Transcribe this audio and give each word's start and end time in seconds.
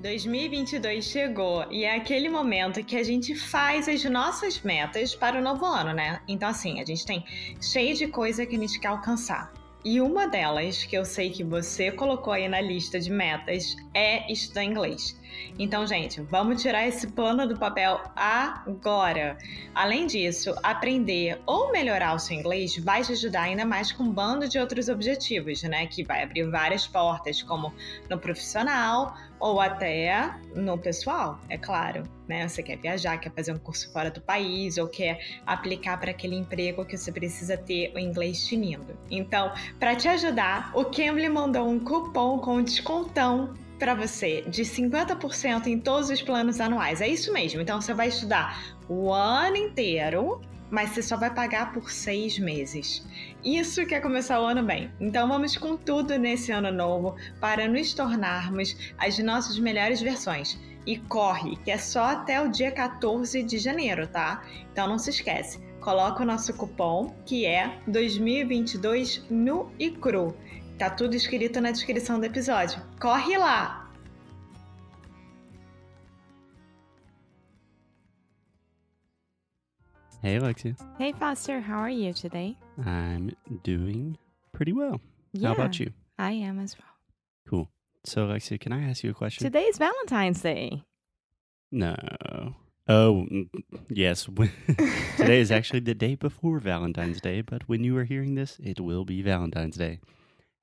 2022 0.00 1.04
chegou 1.04 1.66
e 1.70 1.84
é 1.84 1.94
aquele 1.94 2.30
momento 2.30 2.82
que 2.82 2.96
a 2.96 3.02
gente 3.02 3.34
faz 3.34 3.86
as 3.86 4.02
nossas 4.04 4.58
metas 4.62 5.14
para 5.14 5.38
o 5.38 5.42
novo 5.42 5.66
ano, 5.66 5.92
né? 5.92 6.20
Então, 6.26 6.48
assim, 6.48 6.80
a 6.80 6.86
gente 6.86 7.04
tem 7.04 7.22
cheio 7.60 7.94
de 7.94 8.06
coisa 8.06 8.46
que 8.46 8.56
a 8.56 8.58
gente 8.58 8.80
quer 8.80 8.88
alcançar. 8.88 9.52
E 9.84 10.00
uma 10.00 10.26
delas, 10.26 10.84
que 10.84 10.96
eu 10.96 11.04
sei 11.04 11.30
que 11.30 11.44
você 11.44 11.90
colocou 11.90 12.32
aí 12.32 12.48
na 12.48 12.60
lista 12.60 12.98
de 12.98 13.10
metas, 13.10 13.76
é 13.94 14.30
estudar 14.30 14.64
inglês. 14.64 15.18
Então, 15.58 15.86
gente, 15.86 16.20
vamos 16.22 16.62
tirar 16.62 16.86
esse 16.86 17.06
plano 17.06 17.46
do 17.46 17.58
papel 17.58 18.00
agora. 18.14 19.36
Além 19.74 20.06
disso, 20.06 20.54
aprender 20.62 21.40
ou 21.46 21.72
melhorar 21.72 22.14
o 22.14 22.18
seu 22.18 22.36
inglês 22.38 22.76
vai 22.78 23.02
te 23.02 23.12
ajudar 23.12 23.42
ainda 23.42 23.64
mais 23.64 23.92
com 23.92 24.04
um 24.04 24.12
bando 24.12 24.48
de 24.48 24.58
outros 24.58 24.88
objetivos, 24.88 25.62
né? 25.62 25.86
Que 25.86 26.02
vai 26.02 26.22
abrir 26.22 26.44
várias 26.50 26.86
portas, 26.86 27.42
como 27.42 27.72
no 28.08 28.18
profissional 28.18 29.14
ou 29.40 29.60
até 29.60 30.32
no 30.54 30.78
pessoal, 30.78 31.40
é 31.48 31.56
claro. 31.56 32.02
Né? 32.28 32.46
Você 32.46 32.62
quer 32.62 32.76
viajar, 32.76 33.18
quer 33.18 33.32
fazer 33.32 33.52
um 33.52 33.58
curso 33.58 33.90
fora 33.92 34.10
do 34.10 34.20
país 34.20 34.76
ou 34.78 34.86
quer 34.86 35.18
aplicar 35.46 35.98
para 35.98 36.10
aquele 36.10 36.36
emprego 36.36 36.84
que 36.84 36.96
você 36.96 37.10
precisa 37.10 37.56
ter 37.56 37.92
o 37.94 37.98
inglês 37.98 38.46
tinindo. 38.46 38.96
Então, 39.10 39.52
para 39.80 39.96
te 39.96 40.06
ajudar, 40.06 40.70
o 40.74 40.84
Cambly 40.84 41.28
mandou 41.28 41.68
um 41.68 41.80
cupom 41.80 42.38
com 42.38 42.62
descontão 42.62 43.54
para 43.80 43.94
você 43.94 44.42
de 44.42 44.62
50% 44.62 45.66
em 45.66 45.80
todos 45.80 46.10
os 46.10 46.20
planos 46.20 46.60
anuais. 46.60 47.00
É 47.00 47.08
isso 47.08 47.32
mesmo. 47.32 47.62
Então 47.62 47.80
você 47.80 47.94
vai 47.94 48.08
estudar 48.08 48.76
o 48.86 49.10
ano 49.10 49.56
inteiro, 49.56 50.40
mas 50.70 50.90
você 50.90 51.02
só 51.02 51.16
vai 51.16 51.34
pagar 51.34 51.72
por 51.72 51.90
seis 51.90 52.38
meses. 52.38 53.04
Isso 53.44 53.86
que 53.86 53.94
é 53.94 54.00
começar 54.00 54.40
o 54.40 54.44
ano 54.44 54.62
bem. 54.62 54.90
Então 55.00 55.26
vamos 55.26 55.56
com 55.56 55.76
tudo 55.76 56.18
nesse 56.18 56.52
ano 56.52 56.70
novo 56.70 57.16
para 57.40 57.66
nos 57.66 57.94
tornarmos 57.94 58.76
as 58.98 59.18
nossas 59.18 59.58
melhores 59.58 60.00
versões. 60.00 60.58
E 60.86 60.98
corre, 60.98 61.56
que 61.56 61.70
é 61.70 61.78
só 61.78 62.04
até 62.04 62.40
o 62.40 62.48
dia 62.48 62.70
14 62.70 63.42
de 63.42 63.58
janeiro, 63.58 64.06
tá? 64.06 64.42
Então 64.72 64.88
não 64.88 64.98
se 64.98 65.10
esquece. 65.10 65.58
Coloca 65.80 66.22
o 66.22 66.26
nosso 66.26 66.52
cupom 66.54 67.14
que 67.24 67.46
é 67.46 67.78
2022 67.86 69.24
nu 69.30 69.72
e 69.78 69.90
cru 69.90 70.36
Tá 70.78 70.88
tudo 70.88 71.14
escrito 71.14 71.60
na 71.60 71.70
descrição 71.70 72.18
do 72.18 72.24
episódio. 72.24 72.80
Corre 72.98 73.36
lá! 73.36 73.89
Hey, 80.22 80.36
Alexia. 80.36 80.76
Hey, 80.98 81.12
Foster. 81.12 81.60
How 81.60 81.78
are 81.78 81.88
you 81.88 82.12
today? 82.12 82.56
I'm 82.84 83.30
doing 83.62 84.18
pretty 84.52 84.72
well. 84.72 85.00
Yeah, 85.32 85.48
How 85.48 85.54
about 85.54 85.80
you? 85.80 85.92
I 86.18 86.32
am 86.32 86.58
as 86.58 86.76
well. 86.78 86.86
Cool. 87.48 87.70
So, 88.04 88.26
Alexia, 88.26 88.58
can 88.58 88.72
I 88.72 88.82
ask 88.82 89.02
you 89.02 89.10
a 89.10 89.14
question? 89.14 89.42
Today 89.44 89.62
is 89.64 89.78
Valentine's 89.78 90.42
Day. 90.42 90.84
No. 91.72 91.96
Oh, 92.86 93.26
mm, 93.32 93.48
yes. 93.88 94.24
Today 95.16 95.40
is 95.40 95.50
actually 95.58 95.80
the 95.80 95.94
day 95.94 96.16
before 96.16 96.58
Valentine's 96.58 97.20
Day, 97.20 97.40
but 97.40 97.66
when 97.66 97.82
you 97.82 97.96
are 97.96 98.04
hearing 98.04 98.34
this, 98.34 98.58
it 98.62 98.78
will 98.80 99.04
be 99.06 99.22
Valentine's 99.22 99.76
Day. 99.76 100.00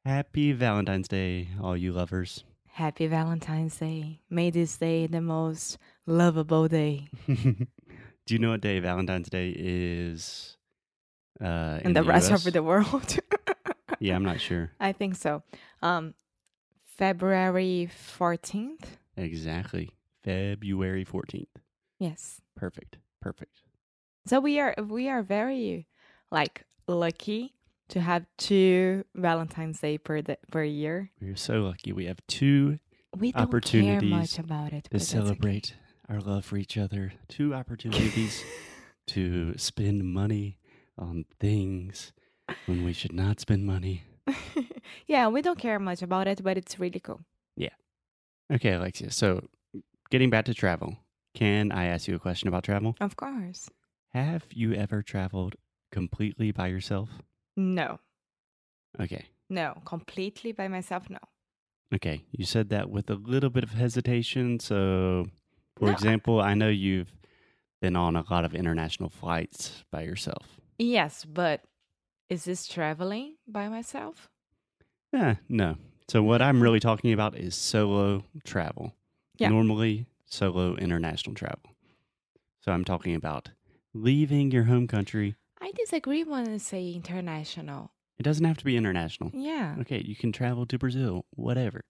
Happy 0.05 0.51
Valentine's 0.51 1.07
Day, 1.07 1.49
all 1.61 1.75
you 1.75 1.93
lovers. 1.93 2.43
Happy 2.67 3.07
Valentine's 3.07 3.77
Day. 3.77 4.21
May 4.29 4.51
this 4.51 4.77
day 4.77 5.07
the 5.07 5.21
most 5.21 5.79
lovable 6.05 6.67
day. 6.67 7.09
Do 8.27 8.33
you 8.33 8.39
know 8.39 8.49
what 8.49 8.59
day 8.59 8.77
Valentine's 8.79 9.29
Day 9.29 9.53
is? 9.57 10.57
Uh, 11.41 11.79
in, 11.79 11.87
in 11.87 11.93
the, 11.93 12.01
the 12.01 12.07
rest 12.09 12.29
of 12.29 12.43
the 12.43 12.61
world. 12.61 13.19
yeah, 13.99 14.15
I'm 14.15 14.23
not 14.31 14.41
sure. 14.41 14.71
I 14.81 14.91
think 14.91 15.15
so. 15.15 15.43
Um, 15.81 16.13
February 16.83 17.89
14th. 18.19 18.83
Exactly. 19.15 19.91
February 20.25 21.05
14th. 21.05 21.47
Yes. 21.99 22.41
Perfect. 22.57 22.97
Perfect. 23.21 23.61
So 24.25 24.41
we 24.41 24.59
are 24.59 24.75
we 24.77 25.07
are 25.07 25.21
very 25.21 25.87
like 26.29 26.65
lucky 26.85 27.55
to 27.89 28.01
have 28.01 28.25
two 28.37 29.05
Valentine's 29.15 29.79
Day 29.79 29.97
per 29.97 30.21
the, 30.21 30.37
per 30.51 30.63
year. 30.63 31.11
We're 31.21 31.37
so 31.37 31.61
lucky. 31.61 31.93
We 31.93 32.05
have 32.07 32.19
two 32.27 32.79
we 33.15 33.31
don't 33.31 33.43
opportunities 33.43 34.09
care 34.09 34.19
much 34.19 34.37
about 34.37 34.73
it, 34.73 34.89
to 34.91 34.99
celebrate 34.99 35.73
okay. 35.73 35.86
Our 36.09 36.19
love 36.21 36.45
for 36.45 36.57
each 36.57 36.77
other. 36.77 37.13
Two 37.27 37.53
opportunities 37.53 38.43
to 39.07 39.57
spend 39.57 40.03
money 40.03 40.57
on 40.97 41.25
things 41.39 42.13
when 42.65 42.83
we 42.83 42.93
should 42.93 43.13
not 43.13 43.39
spend 43.39 43.65
money. 43.65 44.03
yeah, 45.07 45.27
we 45.27 45.41
don't 45.41 45.59
care 45.59 45.79
much 45.79 46.01
about 46.01 46.27
it, 46.27 46.43
but 46.43 46.57
it's 46.57 46.79
really 46.79 46.99
cool. 46.99 47.21
Yeah. 47.55 47.75
Okay, 48.51 48.73
Alexia. 48.73 49.11
So, 49.11 49.47
getting 50.09 50.29
back 50.29 50.45
to 50.45 50.53
travel, 50.53 50.97
can 51.33 51.71
I 51.71 51.85
ask 51.85 52.07
you 52.07 52.15
a 52.15 52.19
question 52.19 52.47
about 52.47 52.63
travel? 52.63 52.95
Of 52.99 53.15
course. 53.15 53.69
Have 54.13 54.45
you 54.51 54.73
ever 54.73 55.01
traveled 55.01 55.55
completely 55.91 56.51
by 56.51 56.67
yourself? 56.67 57.09
No. 57.55 57.99
Okay. 58.99 59.25
No, 59.49 59.81
completely 59.85 60.51
by 60.51 60.67
myself, 60.67 61.09
no. 61.09 61.19
Okay. 61.93 62.23
You 62.31 62.45
said 62.45 62.69
that 62.69 62.89
with 62.89 63.09
a 63.09 63.15
little 63.15 63.49
bit 63.49 63.63
of 63.63 63.71
hesitation. 63.71 64.59
So, 64.59 65.27
for 65.79 65.85
no. 65.85 65.91
example, 65.91 66.41
I 66.41 66.53
know 66.53 66.69
you've 66.69 67.11
been 67.81 67.95
on 67.95 68.15
a 68.15 68.23
lot 68.29 68.45
of 68.45 68.55
international 68.55 69.09
flights 69.09 69.83
by 69.91 70.03
yourself. 70.03 70.59
Yes, 70.77 71.25
but 71.25 71.61
is 72.29 72.45
this 72.45 72.67
traveling 72.67 73.35
by 73.47 73.69
myself? 73.69 74.29
Yeah, 75.13 75.35
no. 75.49 75.77
So, 76.07 76.23
what 76.23 76.41
I'm 76.41 76.61
really 76.61 76.79
talking 76.79 77.13
about 77.13 77.35
is 77.35 77.55
solo 77.55 78.23
travel. 78.45 78.93
Yeah. 79.37 79.49
Normally, 79.49 80.05
solo 80.25 80.75
international 80.75 81.35
travel. 81.35 81.71
So, 82.61 82.71
I'm 82.71 82.85
talking 82.85 83.15
about 83.15 83.49
leaving 83.93 84.51
your 84.51 84.63
home 84.63 84.87
country 84.87 85.35
I 85.59 85.71
disagree 85.71 86.23
when 86.23 86.47
I 86.47 86.57
say 86.57 86.91
international. 86.93 87.91
It 88.17 88.23
doesn't 88.23 88.45
have 88.45 88.57
to 88.57 88.65
be 88.65 88.77
international. 88.77 89.31
Yeah. 89.33 89.75
Okay, 89.81 90.01
you 90.05 90.15
can 90.15 90.31
travel 90.31 90.65
to 90.67 90.77
Brazil, 90.77 91.25
whatever. 91.31 91.81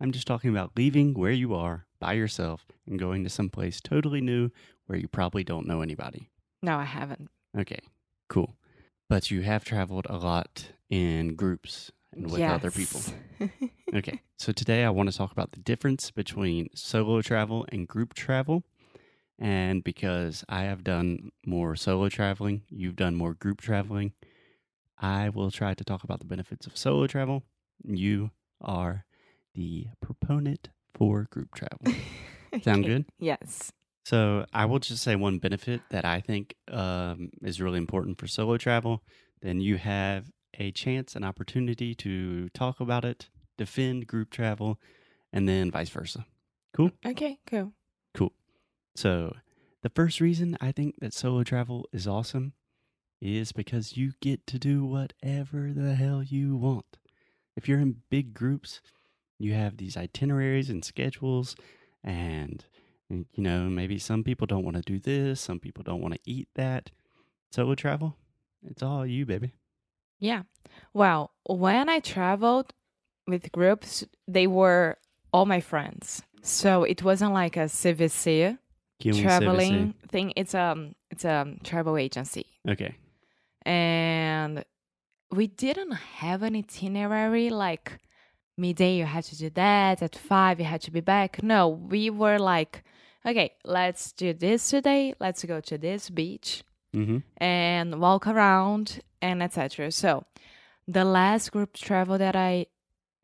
I'm 0.00 0.12
just 0.12 0.26
talking 0.26 0.50
about 0.50 0.72
leaving 0.76 1.14
where 1.14 1.32
you 1.32 1.54
are 1.54 1.86
by 2.02 2.14
yourself 2.14 2.66
and 2.84 2.98
going 2.98 3.22
to 3.22 3.30
some 3.30 3.48
place 3.48 3.80
totally 3.80 4.20
new 4.20 4.50
where 4.86 4.98
you 4.98 5.06
probably 5.06 5.44
don't 5.44 5.68
know 5.68 5.82
anybody. 5.82 6.28
No, 6.60 6.76
I 6.76 6.84
haven't. 6.84 7.30
Okay, 7.56 7.78
cool. 8.28 8.56
But 9.08 9.30
you 9.30 9.42
have 9.42 9.64
traveled 9.64 10.06
a 10.10 10.16
lot 10.16 10.72
in 10.90 11.36
groups 11.36 11.92
and 12.12 12.28
with 12.28 12.40
yes. 12.40 12.52
other 12.52 12.72
people. 12.72 13.00
okay, 13.94 14.20
so 14.36 14.50
today 14.50 14.84
I 14.84 14.90
want 14.90 15.12
to 15.12 15.16
talk 15.16 15.30
about 15.30 15.52
the 15.52 15.60
difference 15.60 16.10
between 16.10 16.70
solo 16.74 17.22
travel 17.22 17.66
and 17.70 17.86
group 17.86 18.14
travel 18.14 18.64
and 19.38 19.84
because 19.84 20.44
I 20.48 20.62
have 20.62 20.82
done 20.82 21.30
more 21.46 21.76
solo 21.76 22.08
traveling, 22.08 22.62
you've 22.68 22.96
done 22.96 23.14
more 23.14 23.34
group 23.34 23.60
traveling, 23.60 24.12
I 24.98 25.28
will 25.28 25.52
try 25.52 25.74
to 25.74 25.84
talk 25.84 26.02
about 26.02 26.18
the 26.18 26.26
benefits 26.26 26.66
of 26.66 26.76
solo 26.76 27.06
travel. 27.06 27.44
You 27.84 28.32
are 28.60 29.04
the 29.54 29.86
proponent 30.00 30.68
for 30.94 31.28
group 31.30 31.54
travel. 31.54 31.80
Sound 32.62 32.84
good? 32.84 33.06
Yes. 33.18 33.72
So 34.04 34.46
I 34.52 34.64
will 34.64 34.78
just 34.78 35.02
say 35.02 35.16
one 35.16 35.38
benefit 35.38 35.80
that 35.90 36.04
I 36.04 36.20
think 36.20 36.54
um, 36.68 37.30
is 37.42 37.60
really 37.60 37.78
important 37.78 38.18
for 38.18 38.26
solo 38.26 38.56
travel. 38.56 39.02
Then 39.40 39.60
you 39.60 39.78
have 39.78 40.30
a 40.58 40.70
chance, 40.72 41.16
an 41.16 41.24
opportunity 41.24 41.94
to 41.96 42.48
talk 42.50 42.80
about 42.80 43.04
it, 43.04 43.28
defend 43.56 44.06
group 44.06 44.30
travel, 44.30 44.78
and 45.32 45.48
then 45.48 45.70
vice 45.70 45.88
versa. 45.88 46.26
Cool? 46.74 46.90
Okay, 47.06 47.38
cool. 47.46 47.72
Cool. 48.14 48.32
So, 48.94 49.34
the 49.82 49.90
first 49.90 50.20
reason 50.20 50.56
I 50.60 50.72
think 50.72 50.96
that 51.00 51.14
solo 51.14 51.42
travel 51.42 51.88
is 51.92 52.06
awesome 52.06 52.52
is 53.20 53.52
because 53.52 53.96
you 53.96 54.12
get 54.20 54.46
to 54.48 54.58
do 54.58 54.84
whatever 54.84 55.72
the 55.72 55.94
hell 55.94 56.22
you 56.22 56.56
want. 56.56 56.98
If 57.56 57.68
you're 57.68 57.78
in 57.78 58.02
big 58.10 58.34
groups, 58.34 58.80
you 59.42 59.54
have 59.54 59.76
these 59.76 59.96
itineraries 59.96 60.70
and 60.70 60.84
schedules, 60.84 61.56
and 62.04 62.64
you 63.10 63.42
know, 63.42 63.64
maybe 63.68 63.98
some 63.98 64.24
people 64.24 64.46
don't 64.46 64.64
want 64.64 64.76
to 64.76 64.82
do 64.82 64.98
this, 64.98 65.40
some 65.40 65.58
people 65.58 65.82
don't 65.82 66.00
want 66.00 66.14
to 66.14 66.20
eat 66.24 66.48
that. 66.54 66.90
Solo 67.50 67.74
travel, 67.74 68.16
it's 68.64 68.82
all 68.82 69.04
you, 69.04 69.26
baby. 69.26 69.52
Yeah. 70.18 70.42
Well, 70.94 71.32
when 71.44 71.88
I 71.88 71.98
traveled 72.00 72.72
with 73.26 73.52
groups, 73.52 74.04
they 74.26 74.46
were 74.46 74.96
all 75.32 75.44
my 75.46 75.60
friends. 75.60 76.22
So 76.42 76.84
it 76.84 77.02
wasn't 77.02 77.32
like 77.34 77.56
a 77.56 77.66
CVC 77.66 78.58
traveling 79.00 79.94
thing. 80.08 80.32
It's 80.36 80.54
um 80.54 80.94
it's 81.10 81.24
a 81.24 81.54
travel 81.64 81.96
agency. 81.96 82.46
Okay. 82.68 82.96
And 83.64 84.64
we 85.30 85.46
didn't 85.46 85.92
have 85.92 86.42
an 86.42 86.56
itinerary 86.56 87.50
like 87.50 87.98
midday 88.62 88.92
you 89.00 89.06
had 89.16 89.24
to 89.24 89.36
do 89.36 89.50
that, 89.50 90.02
at 90.02 90.14
five 90.16 90.54
you 90.60 90.66
had 90.74 90.82
to 90.82 90.92
be 90.98 91.02
back. 91.14 91.42
No, 91.42 91.68
we 91.68 92.02
were 92.10 92.38
like, 92.38 92.74
okay, 93.26 93.48
let's 93.64 94.12
do 94.12 94.32
this 94.32 94.70
today. 94.70 95.14
Let's 95.24 95.44
go 95.44 95.60
to 95.60 95.76
this 95.78 96.10
beach 96.10 96.62
mm-hmm. 96.94 97.18
and 97.36 98.00
walk 98.00 98.26
around 98.26 99.00
and 99.20 99.42
etc. 99.42 99.90
So 99.90 100.24
the 100.86 101.04
last 101.04 101.52
group 101.52 101.74
travel 101.74 102.18
that 102.18 102.36
I 102.36 102.66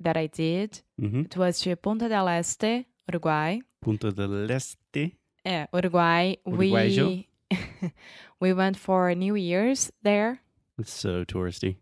that 0.01 0.17
I 0.17 0.27
did, 0.27 0.83
mm-hmm. 1.01 1.23
it 1.23 1.37
was 1.37 1.61
to 1.63 1.77
Punta 1.77 2.09
del 2.09 2.29
Este, 2.29 2.87
Uruguay. 3.09 3.61
Punta 3.81 4.13
del 4.13 4.51
Este. 4.51 5.13
Yeah, 5.45 5.67
Uruguay. 5.73 6.37
Uruguayo. 6.47 7.07
We 7.07 7.29
we 8.41 8.53
went 8.53 8.77
for 8.77 9.15
New 9.15 9.35
Year's 9.35 9.91
there, 10.03 10.41
It's 10.79 10.93
so 10.93 11.25
touristy. 11.25 11.77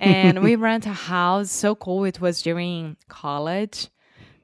And 0.00 0.42
we 0.42 0.56
rent 0.56 0.86
a 0.86 0.92
house. 0.92 1.50
So 1.50 1.74
cool! 1.74 2.04
It 2.04 2.20
was 2.20 2.42
during 2.42 2.96
college, 3.08 3.88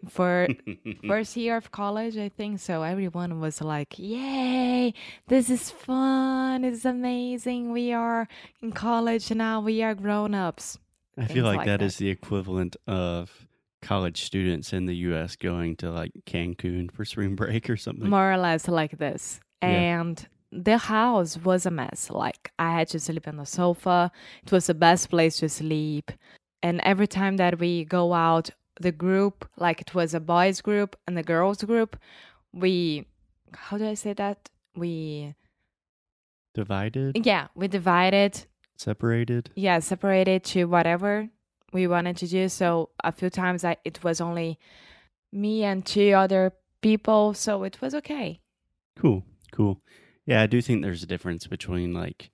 for 0.09 0.49
first 1.07 1.37
year 1.37 1.57
of 1.57 1.71
college, 1.71 2.17
I 2.17 2.29
think. 2.29 2.61
So 2.61 2.83
everyone 2.83 3.41
was 3.41 3.61
like, 3.61 3.99
"Yay! 3.99 4.95
This 5.29 5.51
is 5.51 5.71
fun! 5.71 6.65
It's 6.65 6.85
amazing! 6.85 7.73
We 7.73 7.93
are 7.93 8.29
in 8.63 8.73
college 8.73 9.31
now. 9.31 9.61
We 9.61 9.83
are 9.83 9.95
grown 9.95 10.35
ups." 10.35 10.79
I 11.19 11.27
feel 11.27 11.45
like 11.45 11.59
like 11.59 11.67
that 11.67 11.81
that. 11.81 11.87
is 11.87 11.97
the 11.97 12.09
equivalent 12.09 12.77
of 12.87 13.47
college 13.83 14.23
students 14.25 14.73
in 14.73 14.87
the 14.87 14.95
U.S. 14.97 15.37
going 15.37 15.77
to 15.77 15.91
like 15.91 16.13
Cancun 16.27 16.91
for 16.93 17.05
spring 17.05 17.35
break 17.35 17.69
or 17.69 17.77
something. 17.77 18.09
more 18.09 18.33
or 18.33 18.37
less 18.39 18.69
like 18.69 18.99
this. 18.99 19.41
Yeah. 19.63 19.69
And 19.69 20.29
the 20.52 20.79
house 20.79 21.37
was 21.38 21.67
a 21.67 21.70
mess. 21.70 22.11
Like 22.11 22.52
I 22.58 22.73
had 22.79 22.88
to 22.88 23.00
sleep 23.00 23.29
on 23.29 23.37
the 23.37 23.47
sofa. 23.47 24.11
It 24.44 24.52
was 24.52 24.67
the 24.67 24.75
best 24.75 25.11
place 25.11 25.37
to 25.38 25.49
sleep. 25.49 26.11
And 26.62 26.81
every 26.82 27.06
time 27.06 27.37
that 27.38 27.58
we 27.58 27.85
go 27.85 28.12
out, 28.12 28.50
the 28.81 28.93
group, 28.93 29.49
like 29.56 29.81
it 29.81 29.94
was 29.94 30.14
a 30.14 30.20
boys 30.20 30.61
group 30.61 30.97
and 31.06 31.19
a 31.19 31.23
girls 31.23 31.62
group, 31.62 31.97
we 32.52 33.06
how 33.55 33.79
do 33.79 33.87
I 33.87 33.94
say 33.94 34.12
that? 34.14 34.49
We 34.76 35.35
Divided, 36.52 37.25
yeah, 37.25 37.47
we 37.55 37.69
divided, 37.69 38.44
separated. 38.76 39.50
yeah, 39.55 39.79
separated 39.79 40.43
to 40.44 40.64
whatever 40.64 41.29
we 41.73 41.87
wanted 41.87 42.17
to 42.19 42.26
do. 42.26 42.49
So 42.49 42.91
a 43.05 43.12
few 43.12 43.31
times 43.31 43.64
I 43.64 43.76
it 43.85 44.02
was 44.02 44.20
only 44.20 44.58
me 45.32 45.62
and 45.62 45.87
two 45.87 46.11
other 46.12 46.52
people, 46.81 47.35
so 47.35 47.62
it 47.62 47.81
was 47.81 47.94
okay. 47.94 48.41
Cool, 48.99 49.25
cool. 49.52 49.81
Yeah, 50.27 50.43
I 50.43 50.47
do 50.47 50.61
think 50.61 50.83
there's 50.83 51.03
a 51.03 51.07
difference 51.07 51.47
between 51.47 51.93
like 51.93 52.31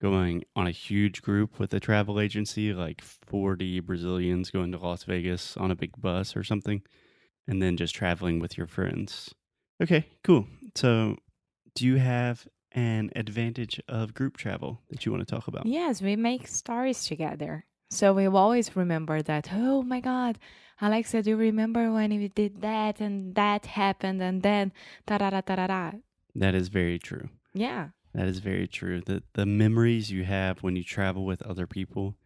going 0.00 0.42
on 0.56 0.66
a 0.66 0.72
huge 0.72 1.22
group 1.22 1.58
with 1.58 1.72
a 1.72 1.80
travel 1.80 2.20
agency, 2.20 2.72
like 2.72 3.00
40 3.00 3.80
Brazilians 3.80 4.50
going 4.50 4.72
to 4.72 4.78
Las 4.78 5.04
Vegas 5.04 5.56
on 5.56 5.70
a 5.70 5.76
big 5.76 5.92
bus 5.96 6.36
or 6.36 6.42
something, 6.42 6.82
and 7.46 7.62
then 7.62 7.76
just 7.76 7.94
traveling 7.94 8.40
with 8.40 8.58
your 8.58 8.66
friends. 8.66 9.32
Okay, 9.80 10.06
cool. 10.24 10.46
So, 10.74 11.16
do 11.74 11.86
you 11.86 11.96
have 11.96 12.46
an 12.72 13.10
advantage 13.14 13.80
of 13.88 14.14
group 14.14 14.36
travel 14.36 14.80
that 14.90 15.04
you 15.04 15.12
want 15.12 15.26
to 15.26 15.34
talk 15.34 15.48
about? 15.48 15.66
Yes, 15.66 16.02
we 16.02 16.16
make 16.16 16.48
stories 16.48 17.04
together. 17.04 17.64
So 17.90 18.14
we 18.14 18.26
always 18.26 18.74
remember 18.74 19.20
that, 19.22 19.50
oh 19.52 19.82
my 19.82 20.00
God, 20.00 20.38
Alexa, 20.80 21.22
do 21.22 21.30
you 21.30 21.36
remember 21.36 21.92
when 21.92 22.10
we 22.10 22.28
did 22.28 22.62
that 22.62 23.00
and 23.00 23.34
that 23.34 23.66
happened 23.66 24.22
and 24.22 24.42
then 24.42 24.72
da 25.06 25.18
da 25.18 25.30
da 25.30 25.42
da 25.42 25.56
da 25.56 25.66
da? 25.66 25.90
That 26.34 26.54
is 26.54 26.68
very 26.68 26.98
true. 26.98 27.28
Yeah. 27.54 27.88
That 28.14 28.26
is 28.28 28.38
very 28.38 28.66
true. 28.66 29.00
The 29.00 29.22
the 29.34 29.46
memories 29.46 30.10
you 30.10 30.24
have 30.24 30.62
when 30.62 30.76
you 30.76 30.84
travel 30.84 31.24
with 31.24 31.42
other 31.42 31.66
people, 31.66 32.16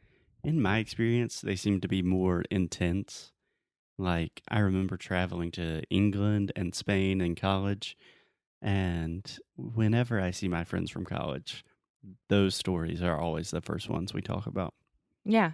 in 0.43 0.61
my 0.61 0.79
experience, 0.79 1.41
they 1.41 1.57
seem 1.57 1.81
to 1.81 1.89
be 1.89 2.03
more 2.03 2.45
intense. 2.51 3.33
Like 3.99 4.43
I 4.49 4.59
remember 4.61 4.97
traveling 4.97 5.51
to 5.53 5.83
England 5.91 6.53
and 6.57 6.75
Spain 6.75 7.21
in 7.21 7.35
college, 7.35 7.97
and 8.61 9.39
whenever 9.57 10.21
I 10.21 10.33
see 10.33 10.49
my 10.49 10.65
friends 10.65 10.91
from 10.91 11.05
college, 11.05 11.65
those 12.29 12.55
stories 12.55 13.03
are 13.03 13.19
always 13.19 13.51
the 13.51 13.61
first 13.61 13.89
ones 13.89 14.13
we 14.13 14.23
talk 14.23 14.47
about. 14.47 14.75
Yeah. 15.25 15.53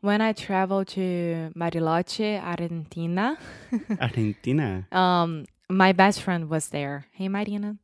When 0.00 0.20
I 0.20 0.32
traveled 0.32 0.88
to 0.88 1.50
Bariloche, 1.56 2.42
Argentina, 2.42 3.38
Argentina. 4.00 4.86
um, 4.92 5.46
my 5.68 5.92
best 5.92 6.20
friend 6.22 6.48
was 6.50 6.68
there. 6.68 7.06
Hey, 7.12 7.28
Marina. 7.28 7.76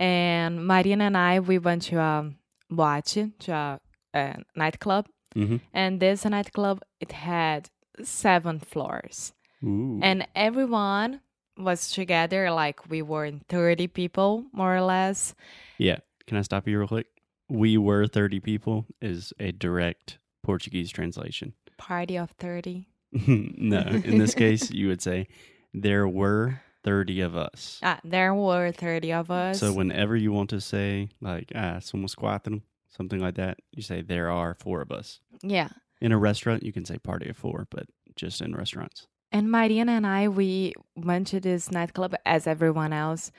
And 0.00 0.66
Marina 0.66 1.04
and 1.04 1.16
I, 1.16 1.40
we 1.40 1.58
went 1.58 1.82
to 1.90 1.98
a 2.00 2.32
boate, 2.70 3.38
to 3.40 3.52
a, 3.52 3.80
a 4.14 4.36
nightclub. 4.56 5.06
hmm 5.34 5.56
And 5.74 6.00
this 6.00 6.24
nightclub, 6.24 6.80
it 7.00 7.12
had 7.12 7.68
seven 8.02 8.58
floors. 8.58 9.32
Ooh. 9.62 10.00
and 10.02 10.26
everyone 10.34 11.20
was 11.58 11.92
together 11.92 12.50
like 12.50 12.88
we 12.88 13.02
were 13.02 13.26
in 13.26 13.40
30 13.50 13.88
people 13.88 14.46
more 14.54 14.74
or 14.74 14.80
less 14.80 15.34
yeah. 15.76 15.98
Can 16.26 16.38
I 16.38 16.42
stop 16.42 16.66
you 16.66 16.78
real 16.78 16.88
quick? 16.88 17.08
We 17.50 17.76
were 17.76 18.06
30 18.06 18.40
people 18.40 18.86
is 19.02 19.34
a 19.38 19.52
direct 19.52 20.18
Portuguese 20.42 20.90
translation. 20.90 21.52
party 21.76 22.16
of 22.16 22.30
30 22.38 22.86
no, 23.26 23.80
in 23.80 24.16
this 24.18 24.34
case, 24.34 24.70
you 24.70 24.88
would 24.88 25.02
say 25.02 25.26
there 25.74 26.08
were 26.08 26.62
30 26.84 27.20
of 27.20 27.36
us. 27.36 27.78
ah 27.82 28.00
there 28.04 28.34
were 28.34 28.72
30 28.72 29.12
of 29.12 29.30
us 29.30 29.58
So 29.60 29.72
whenever 29.72 30.16
you 30.16 30.32
want 30.32 30.50
to 30.50 30.60
say 30.60 31.08
like 31.20 31.52
ah 31.54 31.78
somos 31.80 32.14
cuatro, 32.16 32.62
something 32.88 33.20
like 33.20 33.34
that, 33.36 33.58
you 33.72 33.82
say 33.82 34.02
there 34.02 34.30
are 34.30 34.54
four 34.54 34.80
of 34.82 34.90
us. 34.90 35.20
yeah 35.42 35.68
In 36.00 36.12
a 36.12 36.18
restaurant, 36.18 36.62
you 36.62 36.72
can 36.72 36.84
say 36.84 36.96
party 36.98 37.28
of 37.28 37.36
four, 37.36 37.66
but 37.70 37.86
just 38.16 38.40
in 38.40 38.54
restaurants. 38.56 39.06
and 39.32 39.50
mariana 39.50 39.92
and 39.92 40.06
i 40.06 40.26
we 40.28 40.72
went 40.96 41.26
to 41.32 41.38
this 41.40 41.70
nightclub 41.70 42.12
as 42.26 42.46
everyone 42.46 42.92
else 42.92 43.30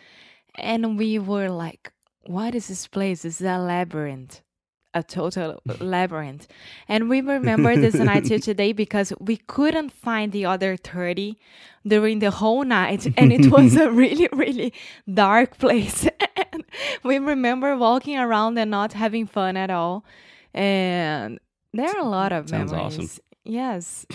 and 0.55 0.97
we 0.97 1.19
were 1.19 1.49
like 1.49 1.91
what 2.37 2.55
is 2.55 2.67
this 2.67 2.87
place 2.87 3.23
this 3.23 3.41
is 3.41 3.47
a 3.47 3.57
labyrinth 3.57 4.41
a 4.93 5.03
total 5.03 5.61
labyrinth. 5.79 6.47
And 6.87 7.09
we 7.09 7.21
remember 7.21 7.75
this 7.75 7.95
night 8.09 8.25
till 8.25 8.39
today 8.39 8.73
because 8.73 9.13
we 9.19 9.37
couldn't 9.37 9.91
find 9.91 10.31
the 10.31 10.45
other 10.45 10.75
30 10.75 11.37
during 11.87 12.19
the 12.19 12.31
whole 12.31 12.63
night 12.63 13.07
and 13.17 13.31
it 13.33 13.51
was 13.51 13.75
a 13.75 13.89
really 14.01 14.27
really 14.33 14.73
dark 15.11 15.57
place. 15.57 16.07
And 16.53 16.63
we 17.03 17.17
remember 17.19 17.77
walking 17.77 18.17
around 18.17 18.57
and 18.57 18.71
not 18.71 18.93
having 18.93 19.27
fun 19.27 19.57
at 19.57 19.69
all. 19.69 20.05
And 20.53 21.39
there 21.73 21.89
are 21.89 21.99
a 21.99 22.07
lot 22.09 22.31
of 22.33 22.49
Sounds 22.49 22.71
memories. 22.71 22.97
Awesome. 22.97 23.23
yes. 23.43 24.05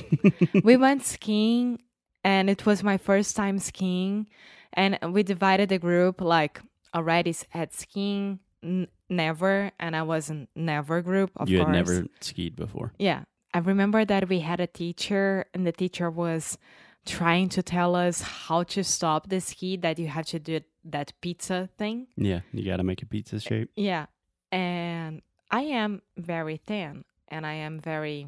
We 0.63 0.77
went 0.77 1.05
skiing 1.05 1.81
and 2.23 2.51
it 2.51 2.67
was 2.67 2.83
my 2.83 2.99
first 2.99 3.35
time 3.37 3.59
skiing. 3.59 4.29
And 4.75 4.99
we 5.15 5.23
divided 5.23 5.71
the 5.71 5.79
group 5.79 6.21
like 6.21 6.61
already 6.95 7.35
at 7.55 7.73
skiing 7.73 8.41
n- 8.67 8.89
never 9.09 9.71
and 9.79 9.95
i 9.97 10.03
was 10.03 10.29
in 10.31 10.49
never 10.55 11.01
group 11.03 11.31
of 11.37 11.49
you 11.49 11.59
course 11.59 11.69
had 11.69 11.73
never 11.77 12.07
skied 12.21 12.55
before. 12.57 12.93
yeah 12.99 13.23
i 13.55 13.59
remember 13.59 14.05
that 14.05 14.29
we 14.29 14.41
had 14.41 14.61
a 14.61 14.67
teacher 14.67 15.45
and 15.55 15.67
the 15.67 15.73
teacher 15.73 16.11
was 16.11 16.59
trying 17.07 17.49
to 17.49 17.63
tell 17.63 17.95
us 17.95 18.21
how 18.21 18.65
to 18.65 18.83
stop 18.83 19.29
the 19.29 19.41
ski 19.41 19.77
that 19.77 19.99
you 19.99 20.09
have 20.09 20.27
to 20.27 20.39
do 20.41 20.61
that 20.85 21.13
pizza 21.21 21.69
thing 21.79 22.07
Yeah, 22.17 22.41
you 22.53 22.65
got 22.65 22.79
to 22.79 22.85
make 22.85 23.03
a 23.03 23.07
pizza 23.07 23.39
shape. 23.41 23.71
yeah 23.77 24.07
and 24.53 25.23
i 25.51 25.63
am 25.63 26.03
very 26.17 26.57
thin 26.57 27.05
and 27.29 27.47
i 27.47 27.55
am 27.55 27.79
very 27.81 28.27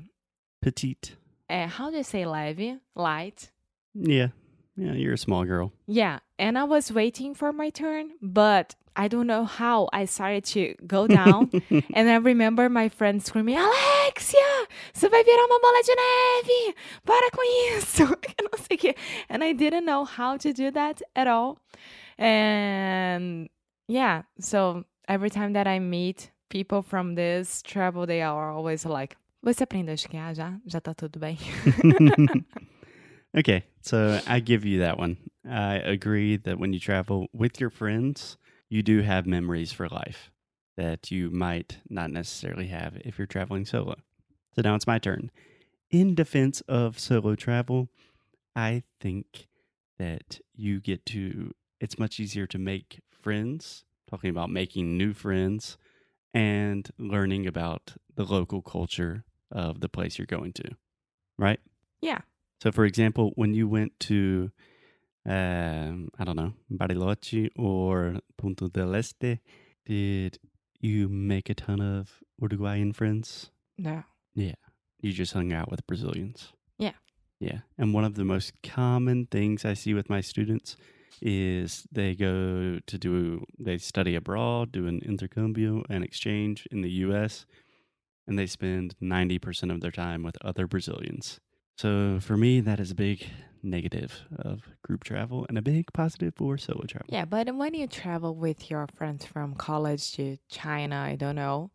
Petite. 0.63 1.17
uh, 1.51 1.67
how 1.67 1.91
do 1.91 1.97
you 1.97 2.03
say 2.05 2.25
levy 2.27 2.79
light 2.95 3.51
Yeah. 3.95 4.29
Yeah, 4.81 4.93
you're 4.93 5.15
a 5.15 5.19
small 5.19 5.45
girl. 5.45 5.73
Yeah, 5.89 6.21
and 6.39 6.57
I 6.57 6.63
was 6.63 6.93
waiting 6.93 7.35
for 7.35 7.53
my 7.53 7.69
turn, 7.71 8.11
but 8.23 8.77
I 8.99 9.07
don't 9.07 9.29
know 9.29 9.45
how 9.45 9.89
I 9.93 10.07
started 10.07 10.45
to 10.47 10.75
go 10.85 11.07
down. 11.07 11.51
and 11.95 12.11
I 12.11 12.17
remember 12.17 12.69
my 12.69 12.89
friend 12.89 13.23
screaming, 13.23 13.57
Alexia, 13.57 14.67
você 14.93 15.09
vai 15.09 15.23
virar 15.23 15.45
uma 15.45 15.61
bola 15.61 15.83
de 15.85 15.95
neve! 15.95 16.75
Para 17.05 17.31
com 17.31 17.43
isso! 17.79 18.05
Não 18.43 18.59
sei 18.59 18.77
quê. 18.77 18.97
And 19.31 19.45
I 19.45 19.53
didn't 19.53 19.87
know 19.87 20.05
how 20.05 20.37
to 20.39 20.53
do 20.53 20.73
that 20.73 21.01
at 21.15 21.29
all. 21.29 21.59
And 22.19 23.49
yeah, 23.87 24.25
so 24.41 24.85
every 25.07 25.31
time 25.31 25.53
that 25.53 25.69
I 25.69 25.79
meet 25.79 26.33
people 26.49 26.83
from 26.83 27.15
this 27.15 27.63
travel, 27.63 28.05
they 28.05 28.21
are 28.21 28.51
always 28.51 28.85
like, 28.85 29.17
você 29.45 29.63
aprendeu 29.63 29.93
a 29.93 29.95
esquiar 29.95 30.35
já? 30.35 30.59
Já 30.67 30.81
tá 30.81 30.93
tudo 30.93 31.21
bem? 31.21 31.39
okay, 33.39 33.63
so 33.81 34.21
I 34.27 34.41
give 34.41 34.67
you 34.67 34.81
that 34.81 34.99
one. 34.99 35.17
I 35.45 35.77
agree 35.77 36.37
that 36.39 36.59
when 36.59 36.73
you 36.73 36.81
travel 36.81 37.29
with 37.33 37.61
your 37.61 37.71
friends, 37.71 38.37
you 38.69 38.83
do 38.83 39.03
have 39.03 39.27
memories 39.27 39.73
for 39.73 39.89
life 39.89 40.31
that 40.77 41.11
you 41.11 41.31
might 41.31 41.79
not 41.89 42.11
necessarily 42.11 42.69
have 42.69 42.97
if 43.05 43.19
you're 43.19 43.27
traveling 43.27 43.65
solo. 43.65 43.97
So 44.55 44.63
now 44.63 44.75
it's 44.75 44.87
my 44.87 44.99
turn. 44.99 45.31
In 45.91 46.15
defense 46.15 46.61
of 46.69 46.99
solo 46.99 47.35
travel, 47.35 47.89
I 48.55 48.83
think 49.01 49.49
that 49.99 50.41
you 50.55 50.81
get 50.81 51.05
to, 51.07 51.53
it's 51.81 51.99
much 51.99 52.21
easier 52.21 52.47
to 52.47 52.59
make 52.59 53.01
friends, 53.11 53.85
talking 54.09 54.31
about 54.31 54.51
making 54.51 54.97
new 54.97 55.13
friends 55.13 55.77
and 56.35 56.89
learning 56.99 57.47
about 57.47 57.95
the 58.15 58.25
local 58.25 58.63
culture 58.63 59.25
of 59.51 59.81
the 59.81 59.89
place 59.89 60.19
you're 60.19 60.27
going 60.27 60.53
to, 60.53 60.77
right? 61.39 61.61
Yeah. 62.01 62.19
So, 62.61 62.71
for 62.71 62.85
example, 62.85 63.33
when 63.35 63.55
you 63.55 63.67
went 63.67 63.99
to, 64.01 64.51
um, 65.29 66.09
I 66.19 66.25
don't 66.25 66.37
know, 66.37 66.55
Bariloche 66.73 67.51
or 67.57 68.17
Punta 68.39 68.69
del 68.69 68.95
Este, 68.95 69.41
did 69.85 70.39
you 70.81 71.09
make 71.09 71.51
a 71.51 71.55
ton 71.55 71.81
of 71.81 72.21
Uruguayan 72.41 72.93
friends? 72.93 73.51
No. 73.77 74.05
Yeah. 74.35 74.55
You 75.01 75.13
just 75.13 75.35
hung 75.35 75.53
out 75.53 75.71
with 75.71 75.87
Brazilians. 75.87 76.53
Yeah. 76.79 76.95
Yeah. 77.41 77.61
And 77.77 77.93
one 77.93 78.05
of 78.05 78.15
the 78.15 78.25
most 78.25 78.53
common 78.63 79.27
things 79.27 79.65
I 79.65 79.75
see 79.75 79.93
with 79.93 80.09
my 80.09 80.23
students 80.23 80.77
is 81.21 81.87
they 81.93 82.15
go 82.15 82.79
to 82.87 82.99
do 82.99 83.45
they 83.59 83.77
study 83.77 84.15
abroad, 84.15 84.73
do 84.73 84.87
an 84.87 85.01
intercambio 85.05 85.85
and 85.91 86.05
exchange 86.05 86.67
in 86.71 86.81
the 86.81 86.91
US, 87.07 87.45
and 88.27 88.39
they 88.39 88.47
spend 88.47 88.95
90% 89.03 89.73
of 89.73 89.81
their 89.81 89.91
time 89.91 90.23
with 90.23 90.37
other 90.43 90.67
Brazilians. 90.67 91.41
So 91.79 92.19
for 92.21 92.37
me 92.37 92.61
that 92.61 92.81
is 92.81 92.91
a 92.91 92.95
big 92.95 93.27
negative 93.63 94.23
of 94.37 94.63
group 94.83 95.05
travel 95.05 95.47
and 95.49 95.59
a 95.59 95.63
big 95.63 95.93
positive 95.93 96.35
for 96.37 96.59
solo 96.59 96.85
travel. 96.87 97.07
Yeah, 97.09 97.25
but 97.25 97.55
when 97.55 97.75
you 97.75 97.87
travel 97.87 98.35
with 98.35 98.71
your 98.71 98.87
friends 98.95 99.25
from 99.25 99.55
college 99.55 100.13
to 100.13 100.39
China, 100.49 100.97
I 100.97 101.17
don't 101.17 101.37
know. 101.37 101.71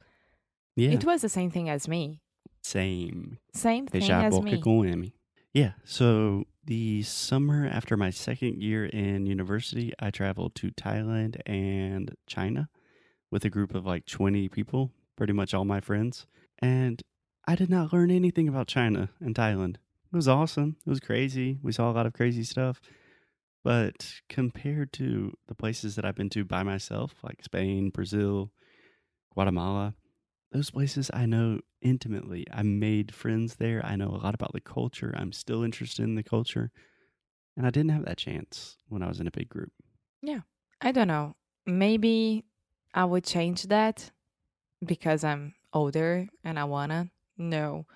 Yeah. 0.76 0.92
It 0.92 1.06
was 1.06 1.22
the 1.22 1.30
same 1.30 1.52
thing 1.52 1.70
as 1.70 1.88
me. 1.88 2.22
Same. 2.64 3.38
Same 3.54 3.88
thing 3.88 4.10
as 4.10 4.40
me. 4.42 5.14
Yeah. 5.54 5.74
So 5.84 6.46
the 6.66 7.04
summer 7.04 7.68
after 7.68 7.98
my 7.98 8.10
second 8.10 8.62
year 8.62 8.86
in 8.86 9.26
university, 9.26 9.94
I 10.00 10.10
traveled 10.12 10.56
to 10.56 10.72
Thailand 10.72 11.42
and 11.46 12.16
China 12.26 12.70
with 13.30 13.46
a 13.46 13.50
group 13.50 13.76
of 13.76 13.86
like 13.86 14.06
20 14.06 14.50
people, 14.50 14.92
pretty 15.16 15.34
much 15.34 15.54
all 15.54 15.66
my 15.66 15.82
friends. 15.82 16.26
And 16.60 17.02
I 17.46 17.56
did 17.56 17.70
not 17.70 17.92
learn 17.92 18.10
anything 18.10 18.48
about 18.48 18.68
China 18.68 19.10
and 19.20 19.36
Thailand. 19.36 19.76
It 20.14 20.16
was 20.16 20.28
awesome. 20.28 20.76
It 20.86 20.90
was 20.90 21.00
crazy. 21.00 21.58
We 21.64 21.72
saw 21.72 21.90
a 21.90 21.94
lot 21.94 22.06
of 22.06 22.14
crazy 22.14 22.44
stuff. 22.44 22.80
But 23.64 24.14
compared 24.30 24.94
to 24.94 25.34
the 25.48 25.56
places 25.56 25.96
that 25.96 26.06
I've 26.06 26.16
been 26.16 26.30
to 26.32 26.46
by 26.46 26.62
myself, 26.62 27.16
like 27.24 27.44
Spain, 27.44 27.90
Brazil, 27.90 28.52
Guatemala, 29.34 29.96
those 30.52 30.70
places 30.70 31.10
I 31.14 31.26
know 31.26 31.62
intimately. 31.82 32.46
I 32.54 32.62
made 32.62 33.16
friends 33.16 33.56
there. 33.56 33.84
I 33.84 33.96
know 33.96 34.10
a 34.10 34.22
lot 34.22 34.36
about 34.36 34.54
the 34.54 34.62
culture. 34.62 35.16
I'm 35.18 35.32
still 35.32 35.64
interested 35.64 36.04
in 36.04 36.14
the 36.14 36.22
culture. 36.22 36.72
And 37.58 37.66
I 37.66 37.72
didn't 37.72 37.92
have 37.92 38.06
that 38.06 38.18
chance 38.18 38.78
when 38.90 39.02
I 39.02 39.08
was 39.08 39.20
in 39.20 39.26
a 39.26 39.32
big 39.32 39.50
group. 39.50 39.72
Yeah. 40.22 40.42
I 40.80 40.92
don't 40.92 41.08
know. 41.08 41.36
Maybe 41.66 42.46
I 42.94 43.06
would 43.06 43.24
change 43.24 43.64
that 43.64 44.12
because 44.86 45.24
I'm 45.24 45.56
older 45.74 46.28
and 46.44 46.60
I 46.60 46.66
want 46.66 46.92
to 46.92 47.10
know 47.36 47.88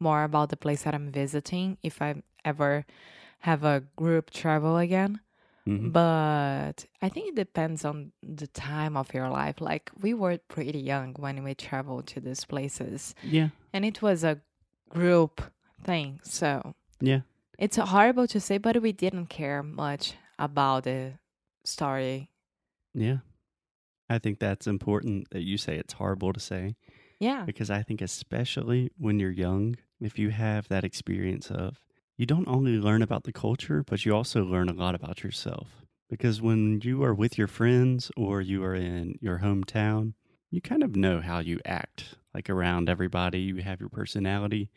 more 0.00 0.24
about 0.24 0.50
the 0.50 0.56
place 0.56 0.82
that 0.82 0.94
I'm 0.94 1.10
visiting 1.10 1.78
if 1.82 2.02
I 2.02 2.22
ever 2.44 2.84
have 3.40 3.64
a 3.64 3.84
group 3.96 4.30
travel 4.30 4.76
again. 4.76 5.20
Mm-hmm. 5.66 5.90
But 5.90 6.84
I 7.00 7.08
think 7.08 7.28
it 7.28 7.36
depends 7.36 7.84
on 7.84 8.12
the 8.22 8.46
time 8.48 8.96
of 8.96 9.14
your 9.14 9.30
life. 9.30 9.60
Like 9.60 9.90
we 10.00 10.12
were 10.12 10.38
pretty 10.48 10.80
young 10.80 11.14
when 11.14 11.42
we 11.42 11.54
traveled 11.54 12.06
to 12.08 12.20
these 12.20 12.44
places. 12.44 13.14
Yeah. 13.22 13.48
And 13.72 13.84
it 13.84 14.02
was 14.02 14.24
a 14.24 14.40
group 14.90 15.40
thing. 15.82 16.20
So 16.22 16.74
Yeah. 17.00 17.20
It's 17.58 17.76
horrible 17.76 18.26
to 18.28 18.40
say, 18.40 18.58
but 18.58 18.82
we 18.82 18.92
didn't 18.92 19.26
care 19.26 19.62
much 19.62 20.14
about 20.38 20.84
the 20.84 21.12
story. 21.64 22.30
Yeah. 22.94 23.18
I 24.10 24.18
think 24.18 24.38
that's 24.38 24.66
important 24.66 25.30
that 25.30 25.42
you 25.42 25.56
say 25.56 25.76
it's 25.76 25.94
horrible 25.94 26.32
to 26.32 26.40
say. 26.40 26.76
Yeah. 27.18 27.44
Because 27.44 27.70
I 27.70 27.82
think 27.82 28.00
especially 28.00 28.90
when 28.98 29.18
you're 29.18 29.30
young, 29.30 29.76
if 30.00 30.18
you 30.18 30.30
have 30.30 30.68
that 30.68 30.84
experience 30.84 31.50
of 31.50 31.78
you 32.16 32.26
don't 32.26 32.48
only 32.48 32.78
learn 32.78 33.02
about 33.02 33.24
the 33.24 33.32
culture, 33.32 33.82
but 33.86 34.04
you 34.04 34.14
also 34.14 34.44
learn 34.44 34.68
a 34.68 34.74
lot 34.74 34.94
about 34.94 35.24
yourself. 35.24 35.68
Because 36.08 36.40
when 36.40 36.80
you 36.82 37.02
are 37.02 37.14
with 37.14 37.38
your 37.38 37.48
friends 37.48 38.10
or 38.16 38.40
you 38.40 38.62
are 38.62 38.74
in 38.74 39.18
your 39.20 39.38
hometown, 39.38 40.12
you 40.50 40.60
kind 40.60 40.82
of 40.82 40.94
know 40.94 41.20
how 41.20 41.40
you 41.40 41.58
act, 41.64 42.16
like 42.32 42.48
around 42.48 42.88
everybody, 42.88 43.40
you 43.40 43.56
have 43.56 43.80
your 43.80 43.88
personality. 43.88 44.70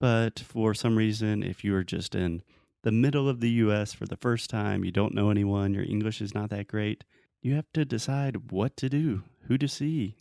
But 0.00 0.40
for 0.40 0.74
some 0.74 0.96
reason, 0.96 1.42
if 1.42 1.62
you 1.62 1.74
are 1.76 1.84
just 1.84 2.14
in 2.14 2.42
the 2.82 2.92
middle 2.92 3.28
of 3.28 3.40
the 3.40 3.50
US 3.50 3.92
for 3.92 4.06
the 4.06 4.16
first 4.16 4.50
time, 4.50 4.84
you 4.84 4.90
don't 4.90 5.14
know 5.14 5.30
anyone, 5.30 5.74
your 5.74 5.84
English 5.84 6.20
is 6.20 6.34
not 6.34 6.50
that 6.50 6.68
great, 6.68 7.04
you 7.40 7.54
have 7.54 7.70
to 7.74 7.84
decide 7.84 8.50
what 8.50 8.76
to 8.78 8.88
do, 8.88 9.22
who 9.46 9.58
to 9.58 9.68
see, 9.68 10.16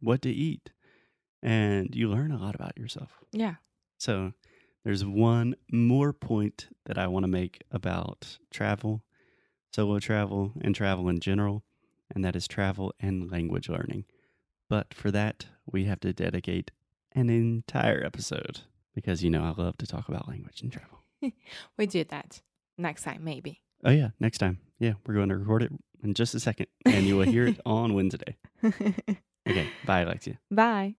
what 0.00 0.22
to 0.22 0.30
eat. 0.30 0.70
And 1.42 1.94
you 1.94 2.08
learn 2.08 2.30
a 2.30 2.38
lot 2.38 2.54
about 2.54 2.76
yourself. 2.78 3.18
Yeah. 3.32 3.54
So 3.98 4.32
there's 4.84 5.04
one 5.04 5.56
more 5.70 6.12
point 6.12 6.68
that 6.86 6.98
I 6.98 7.06
want 7.06 7.24
to 7.24 7.28
make 7.28 7.62
about 7.70 8.38
travel, 8.50 9.02
solo 9.74 9.98
travel, 9.98 10.52
and 10.60 10.74
travel 10.74 11.08
in 11.08 11.20
general, 11.20 11.64
and 12.14 12.24
that 12.24 12.36
is 12.36 12.46
travel 12.46 12.92
and 13.00 13.30
language 13.30 13.68
learning. 13.68 14.04
But 14.68 14.94
for 14.94 15.10
that, 15.10 15.46
we 15.70 15.84
have 15.84 16.00
to 16.00 16.12
dedicate 16.12 16.70
an 17.12 17.28
entire 17.28 18.04
episode 18.04 18.60
because, 18.94 19.22
you 19.22 19.30
know, 19.30 19.42
I 19.44 19.60
love 19.60 19.76
to 19.78 19.86
talk 19.86 20.08
about 20.08 20.28
language 20.28 20.62
and 20.62 20.72
travel. 20.72 21.04
we 21.76 21.86
do 21.86 22.04
that 22.04 22.40
next 22.78 23.02
time, 23.02 23.24
maybe. 23.24 23.62
Oh, 23.84 23.90
yeah, 23.90 24.10
next 24.20 24.38
time. 24.38 24.58
Yeah, 24.78 24.94
we're 25.06 25.14
going 25.14 25.28
to 25.28 25.36
record 25.36 25.62
it 25.64 25.72
in 26.02 26.14
just 26.14 26.34
a 26.34 26.40
second, 26.40 26.66
and 26.86 27.06
you 27.06 27.16
will 27.16 27.24
hear 27.24 27.46
it 27.46 27.60
on 27.66 27.94
Wednesday. 27.94 28.36
Okay, 29.44 29.66
bye, 29.84 30.02
Alexia. 30.02 30.38
Bye. 30.52 30.94